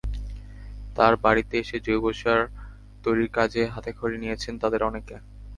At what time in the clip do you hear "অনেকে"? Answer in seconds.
4.89-5.15